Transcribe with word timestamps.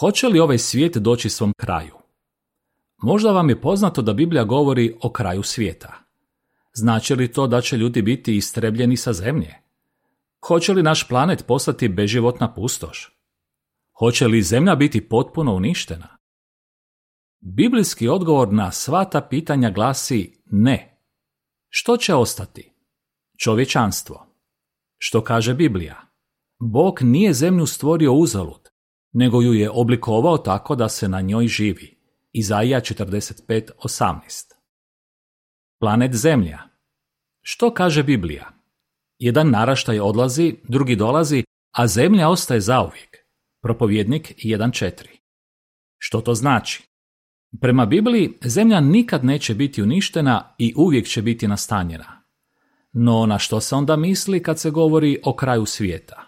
Hoće 0.00 0.28
li 0.28 0.40
ovaj 0.40 0.58
svijet 0.58 0.96
doći 0.96 1.30
svom 1.30 1.52
kraju? 1.56 1.94
Možda 3.02 3.32
vam 3.32 3.48
je 3.48 3.60
poznato 3.60 4.02
da 4.02 4.12
Biblija 4.12 4.44
govori 4.44 4.96
o 5.02 5.12
kraju 5.12 5.42
svijeta. 5.42 5.94
Znači 6.74 7.14
li 7.14 7.32
to 7.32 7.46
da 7.46 7.60
će 7.60 7.76
ljudi 7.76 8.02
biti 8.02 8.36
istrebljeni 8.36 8.96
sa 8.96 9.12
zemlje? 9.12 9.54
Hoće 10.46 10.72
li 10.72 10.82
naš 10.82 11.08
planet 11.08 11.46
postati 11.46 11.88
beživotna 11.88 12.54
pustoš? 12.54 13.18
Hoće 13.98 14.26
li 14.26 14.42
zemlja 14.42 14.74
biti 14.74 15.08
potpuno 15.08 15.54
uništena? 15.54 16.16
Biblijski 17.40 18.08
odgovor 18.08 18.52
na 18.52 18.72
sva 18.72 19.04
ta 19.04 19.20
pitanja 19.20 19.70
glasi 19.70 20.42
ne. 20.46 21.02
Što 21.68 21.96
će 21.96 22.14
ostati? 22.14 22.72
Čovječanstvo. 23.38 24.26
Što 24.98 25.24
kaže 25.24 25.54
Biblija? 25.54 26.00
Bog 26.58 26.98
nije 27.02 27.32
zemlju 27.32 27.66
stvorio 27.66 28.12
uzalud, 28.12 28.59
nego 29.12 29.42
ju 29.42 29.52
je 29.52 29.70
oblikovao 29.70 30.38
tako 30.38 30.74
da 30.76 30.88
se 30.88 31.08
na 31.08 31.20
njoj 31.20 31.46
živi. 31.46 32.00
Izaija 32.32 32.80
45.18 32.80 34.52
Planet 35.80 36.14
Zemlja. 36.14 36.58
Što 37.42 37.74
kaže 37.74 38.02
Biblija? 38.02 38.50
Jedan 39.18 39.50
naraštaj 39.50 40.00
odlazi, 40.00 40.56
drugi 40.68 40.96
dolazi, 40.96 41.44
a 41.72 41.86
zemlja 41.86 42.28
ostaje 42.28 42.60
zauvijek. 42.60 43.16
Propovjednik 43.62 44.34
1.4 44.44 45.06
Što 45.98 46.20
to 46.20 46.34
znači? 46.34 46.82
Prema 47.60 47.86
Bibliji, 47.86 48.38
zemlja 48.44 48.80
nikad 48.80 49.24
neće 49.24 49.54
biti 49.54 49.82
uništena 49.82 50.54
i 50.58 50.74
uvijek 50.76 51.06
će 51.06 51.22
biti 51.22 51.48
nastanjena. 51.48 52.22
No 52.92 53.26
na 53.26 53.38
što 53.38 53.60
se 53.60 53.74
onda 53.74 53.96
misli 53.96 54.42
kad 54.42 54.58
se 54.58 54.70
govori 54.70 55.20
o 55.24 55.36
kraju 55.36 55.66
svijeta? 55.66 56.22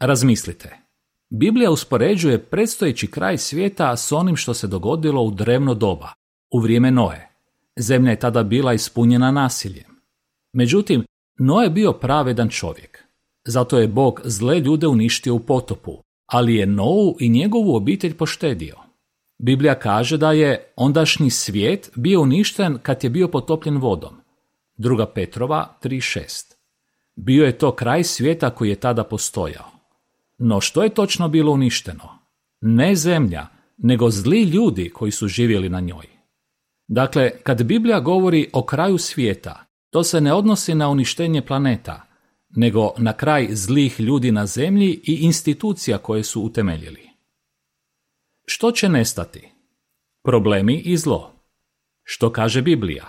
Razmislite. 0.00 0.83
Biblija 1.36 1.70
uspoređuje 1.70 2.38
predstojeći 2.38 3.06
kraj 3.06 3.38
svijeta 3.38 3.96
s 3.96 4.12
onim 4.12 4.36
što 4.36 4.54
se 4.54 4.66
dogodilo 4.66 5.22
u 5.22 5.30
drevno 5.30 5.74
doba, 5.74 6.12
u 6.50 6.60
vrijeme 6.60 6.90
Noe. 6.90 7.28
Zemlja 7.76 8.10
je 8.10 8.18
tada 8.18 8.42
bila 8.42 8.72
ispunjena 8.72 9.30
nasiljem. 9.30 9.84
Međutim, 10.52 11.04
Noe 11.38 11.64
je 11.64 11.70
bio 11.70 11.92
pravedan 11.92 12.48
čovjek. 12.48 13.04
Zato 13.44 13.78
je 13.78 13.88
Bog 13.88 14.20
zle 14.24 14.60
ljude 14.60 14.86
uništio 14.86 15.34
u 15.34 15.38
potopu, 15.38 16.02
ali 16.26 16.54
je 16.54 16.66
Nou 16.66 17.16
i 17.20 17.28
njegovu 17.28 17.76
obitelj 17.76 18.16
poštedio. 18.16 18.76
Biblija 19.38 19.74
kaže 19.74 20.16
da 20.16 20.32
je 20.32 20.72
ondašnji 20.76 21.30
svijet 21.30 21.90
bio 21.96 22.20
uništen 22.20 22.78
kad 22.82 23.04
je 23.04 23.10
bio 23.10 23.28
potopljen 23.28 23.76
vodom. 23.76 24.14
Druga 24.76 25.06
Petrova 25.06 25.78
3.6. 25.82 26.54
Bio 27.16 27.44
je 27.44 27.58
to 27.58 27.74
kraj 27.74 28.04
svijeta 28.04 28.50
koji 28.50 28.68
je 28.68 28.76
tada 28.76 29.04
postojao. 29.04 29.73
No 30.38 30.60
što 30.60 30.82
je 30.82 30.94
točno 30.94 31.28
bilo 31.28 31.52
uništeno? 31.52 32.18
Ne 32.60 32.94
zemlja, 32.96 33.46
nego 33.78 34.10
zli 34.10 34.42
ljudi 34.42 34.90
koji 34.90 35.12
su 35.12 35.28
živjeli 35.28 35.68
na 35.68 35.80
njoj. 35.80 36.06
Dakle, 36.88 37.30
kad 37.42 37.62
Biblija 37.62 38.00
govori 38.00 38.50
o 38.52 38.62
kraju 38.62 38.98
svijeta, 38.98 39.64
to 39.90 40.02
se 40.02 40.20
ne 40.20 40.32
odnosi 40.32 40.74
na 40.74 40.88
uništenje 40.88 41.42
planeta, 41.42 42.02
nego 42.56 42.90
na 42.98 43.12
kraj 43.12 43.48
zlih 43.50 44.00
ljudi 44.00 44.32
na 44.32 44.46
zemlji 44.46 45.00
i 45.04 45.18
institucija 45.20 45.98
koje 45.98 46.22
su 46.22 46.42
utemeljili. 46.42 47.10
Što 48.46 48.70
će 48.72 48.88
nestati? 48.88 49.48
Problemi 50.24 50.78
i 50.78 50.96
zlo. 50.96 51.32
Što 52.02 52.32
kaže 52.32 52.62
Biblija? 52.62 53.04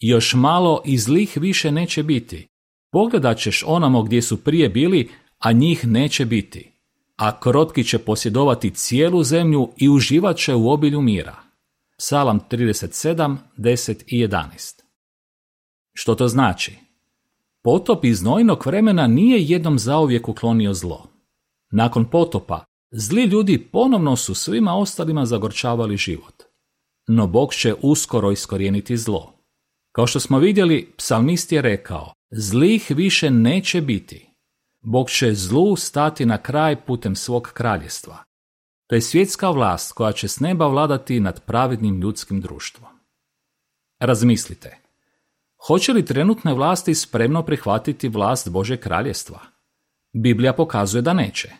Još 0.00 0.34
malo 0.34 0.82
i 0.84 0.98
zlih 0.98 1.38
više 1.40 1.72
neće 1.72 2.02
biti. 2.02 2.48
Pogledat 2.92 3.38
ćeš 3.38 3.62
onamo 3.66 4.02
gdje 4.02 4.22
su 4.22 4.44
prije 4.44 4.68
bili, 4.68 5.10
a 5.44 5.52
njih 5.52 5.86
neće 5.86 6.24
biti. 6.24 6.72
A 7.16 7.40
krotki 7.40 7.84
će 7.84 7.98
posjedovati 7.98 8.70
cijelu 8.70 9.22
zemlju 9.22 9.68
i 9.76 9.88
uživat 9.88 10.36
će 10.36 10.54
u 10.54 10.70
obilju 10.70 11.00
mira. 11.00 11.36
Salam 11.98 12.40
37, 12.50 13.36
10 13.56 14.02
i 14.06 14.26
11. 14.26 14.82
Što 15.92 16.14
to 16.14 16.28
znači? 16.28 16.78
Potop 17.62 18.04
iz 18.04 18.22
nojnog 18.22 18.66
vremena 18.66 19.06
nije 19.06 19.42
jednom 19.42 19.78
zauvijek 19.78 20.28
uklonio 20.28 20.74
zlo. 20.74 21.06
Nakon 21.70 22.04
potopa, 22.04 22.64
zli 22.90 23.24
ljudi 23.24 23.58
ponovno 23.72 24.16
su 24.16 24.34
svima 24.34 24.74
ostalima 24.74 25.26
zagorčavali 25.26 25.96
život. 25.96 26.42
No 27.08 27.26
Bog 27.26 27.54
će 27.54 27.74
uskoro 27.82 28.30
iskorijeniti 28.30 28.96
zlo. 28.96 29.32
Kao 29.92 30.06
što 30.06 30.20
smo 30.20 30.38
vidjeli, 30.38 30.92
psalmist 30.96 31.52
je 31.52 31.62
rekao, 31.62 32.12
zlih 32.30 32.92
više 32.96 33.30
neće 33.30 33.80
biti. 33.80 34.33
Bog 34.84 35.10
će 35.10 35.34
zlu 35.34 35.76
stati 35.76 36.26
na 36.26 36.38
kraj 36.38 36.84
putem 36.84 37.16
svog 37.16 37.50
kraljestva. 37.54 38.24
To 38.86 38.94
je 38.94 39.00
svjetska 39.00 39.50
vlast 39.50 39.92
koja 39.92 40.12
će 40.12 40.28
s 40.28 40.40
neba 40.40 40.66
vladati 40.66 41.20
nad 41.20 41.44
pravednim 41.44 42.00
ljudskim 42.00 42.40
društvom. 42.40 42.90
Razmislite, 44.00 44.78
hoće 45.66 45.92
li 45.92 46.04
trenutne 46.04 46.54
vlasti 46.54 46.94
spremno 46.94 47.42
prihvatiti 47.42 48.08
vlast 48.08 48.50
Bože 48.50 48.76
kraljestva? 48.76 49.40
Biblija 50.12 50.52
pokazuje 50.52 51.02
da 51.02 51.12
neće. 51.12 51.52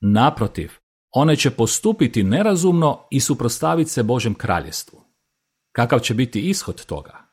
Naprotiv, 0.00 0.72
one 1.10 1.36
će 1.36 1.50
postupiti 1.50 2.22
nerazumno 2.22 3.06
i 3.10 3.20
suprostaviti 3.20 3.90
se 3.90 4.02
Božem 4.02 4.34
kraljestvu. 4.34 5.04
Kakav 5.72 5.98
će 5.98 6.14
biti 6.14 6.50
ishod 6.50 6.84
toga? 6.84 7.27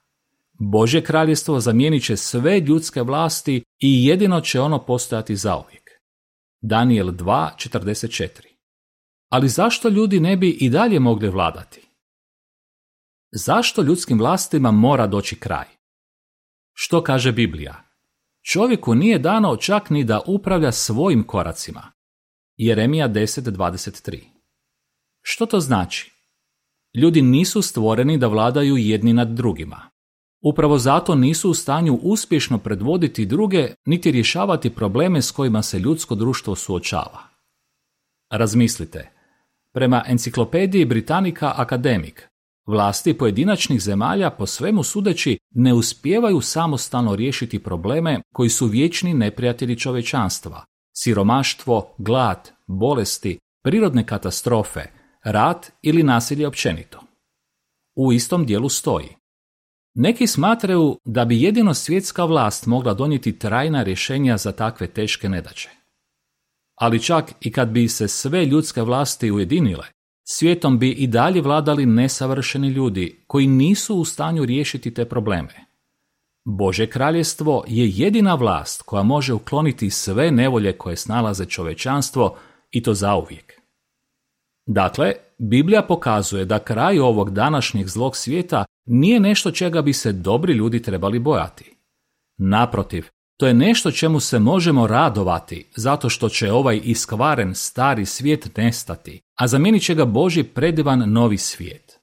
Božje 0.59 1.03
kraljestvo 1.03 1.59
zamijenit 1.59 2.05
će 2.05 2.17
sve 2.17 2.59
ljudske 2.59 3.01
vlasti 3.01 3.63
i 3.79 4.05
jedino 4.05 4.41
će 4.41 4.61
ono 4.61 4.85
postojati 4.85 5.35
zauvijek. 5.35 5.89
Daniel 6.61 7.07
2.44 7.07 8.29
Ali 9.29 9.49
zašto 9.49 9.89
ljudi 9.89 10.19
ne 10.19 10.37
bi 10.37 10.49
i 10.49 10.69
dalje 10.69 10.99
mogli 10.99 11.29
vladati? 11.29 11.81
Zašto 13.31 13.81
ljudskim 13.81 14.19
vlastima 14.19 14.71
mora 14.71 15.07
doći 15.07 15.39
kraj? 15.39 15.65
Što 16.73 17.03
kaže 17.03 17.31
Biblija? 17.31 17.83
Čovjeku 18.51 18.95
nije 18.95 19.19
dano 19.19 19.57
čak 19.57 19.89
ni 19.89 20.03
da 20.03 20.21
upravlja 20.27 20.71
svojim 20.71 21.27
koracima. 21.27 21.91
Jeremija 22.57 23.09
10.23 23.09 24.19
Što 25.21 25.45
to 25.45 25.59
znači? 25.59 26.11
Ljudi 26.93 27.21
nisu 27.21 27.61
stvoreni 27.61 28.17
da 28.17 28.27
vladaju 28.27 28.77
jedni 28.77 29.13
nad 29.13 29.27
drugima. 29.27 29.94
Upravo 30.45 30.77
zato 30.77 31.15
nisu 31.15 31.49
u 31.49 31.53
stanju 31.53 31.99
uspješno 32.01 32.57
predvoditi 32.57 33.25
druge 33.25 33.73
niti 33.85 34.11
rješavati 34.11 34.69
probleme 34.69 35.21
s 35.21 35.31
kojima 35.31 35.61
se 35.61 35.79
ljudsko 35.79 36.15
društvo 36.15 36.55
suočava. 36.55 37.19
Razmislite. 38.29 39.11
Prema 39.73 40.03
enciklopediji 40.07 40.85
Britanika 40.85 41.53
Akademik, 41.55 42.27
vlasti 42.65 43.13
pojedinačnih 43.13 43.81
zemalja 43.81 44.29
po 44.29 44.45
svemu 44.45 44.83
sudeći 44.83 45.37
ne 45.55 45.73
uspijevaju 45.73 46.41
samostalno 46.41 47.15
riješiti 47.15 47.63
probleme 47.63 48.21
koji 48.33 48.49
su 48.49 48.67
vječni 48.67 49.13
neprijatelji 49.13 49.79
čovečanstva, 49.79 50.65
siromaštvo, 50.97 51.95
glad, 51.97 52.51
bolesti, 52.67 53.39
prirodne 53.63 54.05
katastrofe, 54.05 54.81
rat 55.23 55.71
ili 55.81 56.03
nasilje 56.03 56.47
općenito. 56.47 56.99
U 57.95 58.13
istom 58.13 58.45
dijelu 58.45 58.69
stoji 58.69 59.24
neki 59.95 60.27
smatraju 60.27 60.99
da 61.05 61.25
bi 61.25 61.41
jedino 61.41 61.73
svjetska 61.73 62.25
vlast 62.25 62.65
mogla 62.65 62.93
donijeti 62.93 63.39
trajna 63.39 63.83
rješenja 63.83 64.37
za 64.37 64.51
takve 64.51 64.87
teške 64.87 65.29
nedaće. 65.29 65.69
Ali 66.75 67.03
čak 67.03 67.31
i 67.41 67.51
kad 67.51 67.69
bi 67.69 67.87
se 67.87 68.07
sve 68.07 68.45
ljudske 68.45 68.81
vlasti 68.81 69.31
ujedinile, 69.31 69.85
svijetom 70.23 70.79
bi 70.79 70.89
i 70.89 71.07
dalje 71.07 71.41
vladali 71.41 71.85
nesavršeni 71.85 72.67
ljudi 72.67 73.23
koji 73.27 73.47
nisu 73.47 73.95
u 73.95 74.05
stanju 74.05 74.45
riješiti 74.45 74.93
te 74.93 75.05
probleme. 75.05 75.65
Bože 76.45 76.87
kraljestvo 76.87 77.63
je 77.67 77.89
jedina 77.89 78.35
vlast 78.35 78.81
koja 78.81 79.03
može 79.03 79.33
ukloniti 79.33 79.89
sve 79.89 80.31
nevolje 80.31 80.77
koje 80.77 80.95
snalaze 80.95 81.45
čovečanstvo 81.45 82.37
i 82.71 82.83
to 82.83 82.93
zauvijek. 82.93 83.64
Dakle, 84.65 85.13
Biblija 85.37 85.81
pokazuje 85.81 86.45
da 86.45 86.59
kraj 86.59 86.99
ovog 86.99 87.29
današnjeg 87.31 87.87
zlog 87.87 88.15
svijeta 88.15 88.65
nije 88.85 89.19
nešto 89.19 89.51
čega 89.51 89.81
bi 89.81 89.93
se 89.93 90.11
dobri 90.11 90.53
ljudi 90.53 90.81
trebali 90.81 91.19
bojati. 91.19 91.75
Naprotiv, 92.37 93.05
to 93.37 93.47
je 93.47 93.53
nešto 93.53 93.91
čemu 93.91 94.19
se 94.19 94.39
možemo 94.39 94.87
radovati, 94.87 95.67
zato 95.75 96.09
što 96.09 96.29
će 96.29 96.51
ovaj 96.51 96.81
iskvaren 96.83 97.55
stari 97.55 98.05
svijet 98.05 98.57
nestati, 98.57 99.21
a 99.35 99.47
zamijenit 99.47 99.83
će 99.83 99.95
ga 99.95 100.05
Boži 100.05 100.43
predivan 100.43 101.11
novi 101.11 101.37
svijet. 101.37 101.99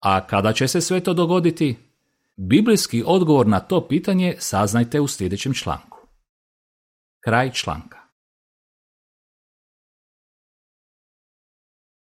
A 0.00 0.26
kada 0.26 0.52
će 0.52 0.68
se 0.68 0.80
sve 0.80 1.00
to 1.00 1.14
dogoditi? 1.14 1.76
Biblijski 2.36 3.02
odgovor 3.06 3.46
na 3.46 3.60
to 3.60 3.88
pitanje 3.88 4.36
saznajte 4.38 5.00
u 5.00 5.08
sljedećem 5.08 5.54
članku. 5.54 5.98
Kraj 7.24 7.52
članka. 7.52 8.01